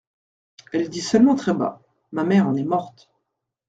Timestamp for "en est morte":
2.47-3.11